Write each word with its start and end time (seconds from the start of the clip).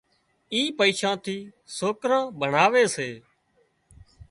اي 0.53 0.61
پئيشان 0.77 1.15
ٿي 1.23 1.37
سوڪران 1.77 2.23
ڀڻاوي 2.39 2.85
سي 2.95 3.09